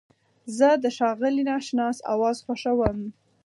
[0.57, 2.97] زه د ښاغلي ناشناس اواز خوښوم.